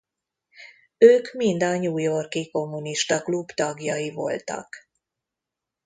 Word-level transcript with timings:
Ők 0.97 1.33
mind 1.33 1.63
a 1.63 1.77
New 1.77 1.97
York-i 1.97 2.51
Kommunista 2.51 3.21
Klub 3.21 3.51
tagjai 3.51 4.09
voltak. 4.11 4.75